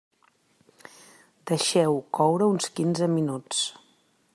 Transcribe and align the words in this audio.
Deixeu-ho 1.51 2.01
coure 2.19 2.49
uns 2.55 2.65
quinze 2.79 3.13
minuts. 3.19 3.63